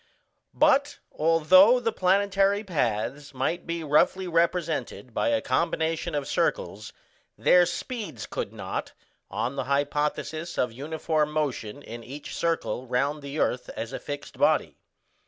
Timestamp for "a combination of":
5.29-6.27